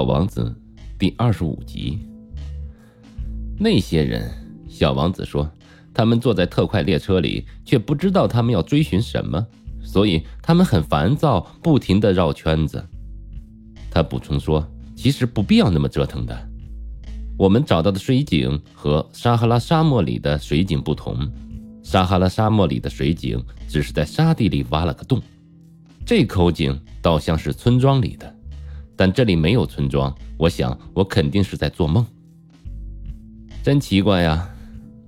[0.00, 0.50] 小王子
[0.98, 1.98] 第二十五集。
[3.58, 4.30] 那些人，
[4.66, 5.46] 小王子说，
[5.92, 9.46] 他们坐在特快列车里，却不知道他们要追寻什么，
[9.82, 12.82] 所以他们很烦躁，不停的绕圈子。
[13.90, 14.66] 他补充说，
[14.96, 16.48] 其实不必要那么折腾的。
[17.36, 21.30] 我们找到的水井和撒哈拉沙漠里的水井不同，
[21.82, 23.38] 撒哈拉沙漠里的水井
[23.68, 25.20] 只是在沙地里挖了个洞，
[26.06, 28.34] 这口井倒像是村庄里的。
[29.00, 32.04] 但这里没有村庄，我想我肯定是在做梦。
[33.62, 34.46] 真奇怪呀！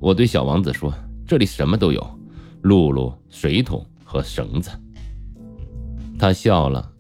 [0.01, 0.91] 我对小王子说
[1.29, 2.03] ：“这里什么都有，
[2.63, 4.71] 露露、水桶和绳子。”
[6.19, 6.91] 他笑了，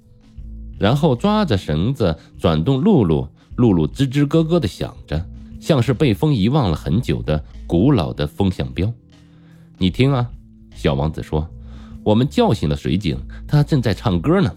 [0.79, 5.27] 然后抓着绳子转动露露，露露吱吱咯咯的响着，
[5.59, 8.93] 像是被风遗忘了很久的古老的风向标。
[9.79, 10.31] 你听啊，
[10.75, 11.49] 小王子说
[12.05, 13.19] ：“我们叫醒了水井，
[13.49, 14.55] 它正在唱歌呢。”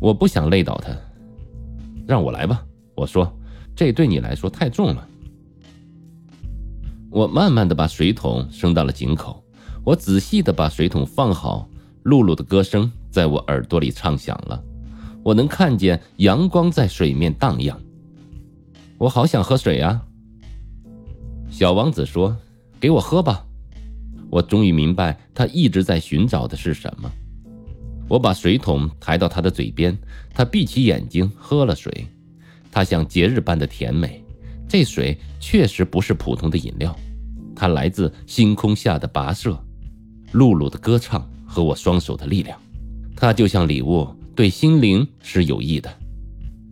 [0.00, 0.96] 我不想累倒他，
[2.06, 2.64] 让我来吧。
[2.94, 3.30] 我说
[3.76, 5.06] ：“这对你来说太重了。”
[7.10, 9.44] 我慢慢的把水桶升到了井口，
[9.84, 11.68] 我仔细的把水桶放好。
[12.04, 14.64] 露露的歌声在我耳朵里唱响了，
[15.22, 17.78] 我能看见阳光在水面荡漾。
[18.96, 20.02] 我好想喝水啊！
[21.50, 22.34] 小王子说
[22.80, 23.44] ：“给我喝吧。”
[24.32, 27.12] 我终于明白他一直在寻找的是什么。
[28.10, 29.96] 我把水桶抬到他的嘴边，
[30.34, 32.08] 他闭起眼睛喝了水，
[32.68, 34.20] 它像节日般的甜美。
[34.68, 36.94] 这水确实不是普通的饮料，
[37.54, 39.56] 它来自星空下的跋涉，
[40.32, 42.58] 露露的歌唱和我双手的力量。
[43.14, 45.88] 它就像礼物，对心灵是有益的。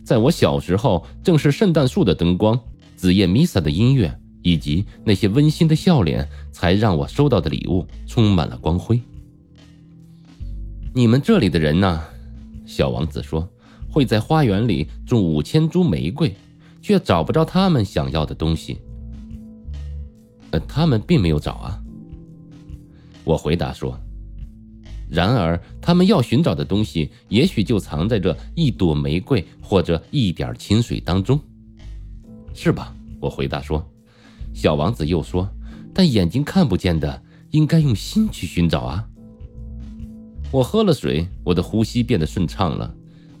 [0.03, 2.59] 在我小时候，正是圣诞树的灯光、
[2.97, 8.99] 子夜弥撒的音乐以及那些温馨的笑脸，才让我收到的礼物充满了光辉。
[10.93, 12.03] 你们这里的人呢？
[12.65, 13.47] 小王子说
[13.89, 16.35] ：“会在花园里种五千株玫瑰，
[16.81, 18.79] 却找不着他们想要的东西。”
[20.51, 21.79] 呃，他们并没有找啊。
[23.23, 23.99] 我回答说
[25.07, 31.39] ：“然而，他们要寻找的东西，也许就藏在这一朵玫瑰或者一点清水当中，
[32.53, 33.87] 是吧？”我回答说。
[34.53, 35.47] 小王子又说
[35.93, 39.07] ：“但眼睛看不见的，应该用心去寻找啊。”
[40.51, 42.93] 我喝了水，我的呼吸变得顺畅了。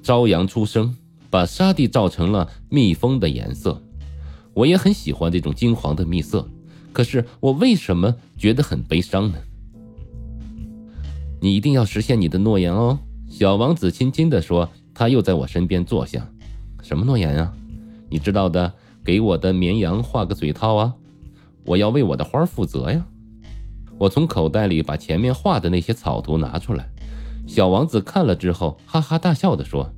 [0.03, 0.95] 朝阳初升，
[1.29, 3.81] 把沙地照成了蜜蜂的颜色。
[4.53, 6.47] 我也很喜欢这种金黄的蜜色。
[6.93, 9.37] 可是我为什么觉得很悲伤呢？
[11.41, 14.69] 你一定要实现你的诺言哦，小王子轻轻地说。
[14.91, 16.29] 他又在我身边坐下。
[16.81, 17.53] 什么诺言啊？
[18.09, 20.93] 你知道的，给我的绵羊画个嘴套啊！
[21.63, 23.05] 我要为我的花负责呀。
[23.97, 26.89] 我从口袋里把前面画的那些草图拿出来。
[27.49, 29.91] 小王子看了之后，哈哈大笑地说：“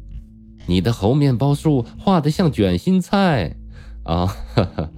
[0.68, 3.58] 你的猴面包树画得像卷心菜
[4.04, 4.26] 啊！
[4.26, 4.90] 哈哈，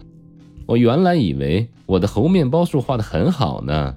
[0.67, 3.95] 我原来以为我的猴面包树画得很好呢。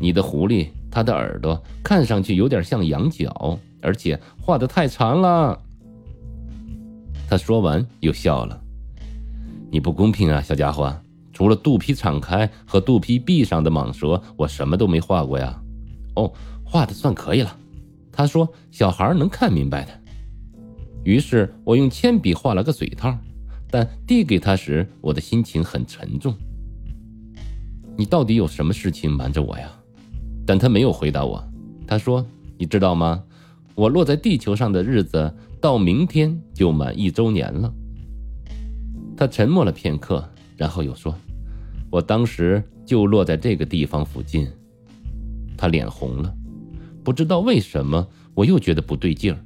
[0.00, 5.60] 你的狐狸，它的耳朵看上去有点像羊角，而且画得太长了。”
[7.28, 8.58] 他说完又笑了
[9.70, 10.90] ：“你不公平啊，小家伙！
[11.34, 15.60] 除了肚皮敞开和肚皮闭上的蟒蛇，我什么都没画过呀。”
[16.16, 16.32] 哦。
[16.70, 17.56] 画的算可以了，
[18.12, 19.90] 他说：“小孩能看明白的。”
[21.02, 23.16] 于是我用铅笔画了个嘴套，
[23.70, 26.34] 但递给他时，我的心情很沉重。
[27.96, 29.72] 你到底有什么事情瞒着我呀？
[30.46, 31.42] 但他没有回答我。
[31.86, 32.24] 他说
[32.58, 33.24] ：“你知道吗？
[33.74, 37.72] 我落在地球上的日子到明天就满一周年了。”
[39.16, 41.14] 他沉默了片刻，然后又说
[41.90, 44.46] ：“我当时就落在这个地方附近。”
[45.56, 46.34] 他脸红了。
[47.08, 49.38] 不知道为什么，我又觉得不对劲儿。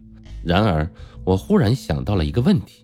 [0.42, 0.90] 然而，
[1.22, 2.82] 我忽然想到了一个问题：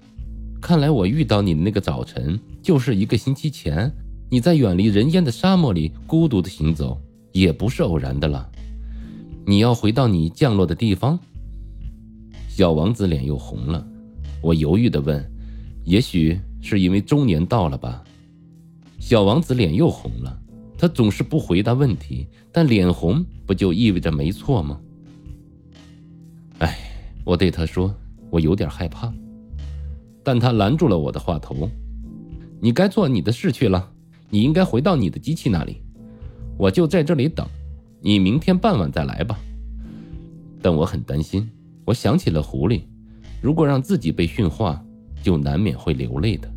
[0.60, 3.92] 看来我遇到你的那个早晨，就是一个星期前。
[4.30, 6.96] 你在远离人烟的沙漠里孤独的行走，
[7.32, 8.48] 也不是偶然的了。
[9.44, 11.18] 你要回到你降落的地方。
[12.48, 13.84] 小王子脸又红了。
[14.40, 15.28] 我犹豫地问
[15.84, 18.04] ：“也许是因为中年到了吧？”
[19.00, 20.40] 小王子脸又红了。
[20.78, 24.80] 他总是不回答问题，但脸红不就意味着没错吗？
[26.60, 26.78] 哎，
[27.24, 27.92] 我对他说，
[28.30, 29.12] 我有点害怕，
[30.22, 31.68] 但他拦住了我的话头。
[32.60, 33.90] 你该做你的事去了，
[34.30, 35.82] 你应该回到你的机器那里。
[36.56, 37.46] 我就在这里等，
[38.00, 39.38] 你明天傍晚再来吧。
[40.62, 41.48] 但我很担心，
[41.84, 42.82] 我想起了狐狸，
[43.40, 44.80] 如果让自己被驯化，
[45.22, 46.48] 就难免会流泪的。